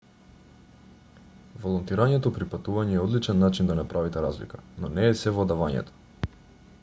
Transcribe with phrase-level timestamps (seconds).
[1.65, 6.35] волонтирањето при патување е одличен начин да направите разлика но не е сѐ во давањето